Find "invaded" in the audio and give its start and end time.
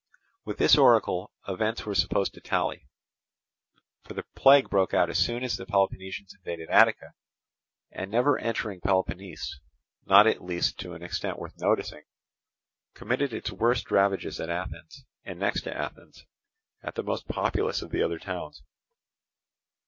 6.33-6.71